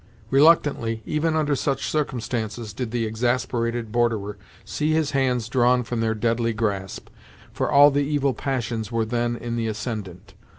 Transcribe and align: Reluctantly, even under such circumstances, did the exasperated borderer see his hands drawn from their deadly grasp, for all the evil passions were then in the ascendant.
Reluctantly, 0.31 1.03
even 1.05 1.35
under 1.35 1.55
such 1.55 1.87
circumstances, 1.87 2.73
did 2.73 2.89
the 2.89 3.05
exasperated 3.05 3.91
borderer 3.91 4.35
see 4.65 4.93
his 4.93 5.11
hands 5.11 5.47
drawn 5.47 5.83
from 5.83 6.01
their 6.01 6.15
deadly 6.15 6.53
grasp, 6.53 7.07
for 7.53 7.71
all 7.71 7.91
the 7.91 8.01
evil 8.01 8.33
passions 8.33 8.91
were 8.91 9.05
then 9.05 9.35
in 9.35 9.57
the 9.57 9.67
ascendant. 9.67 10.33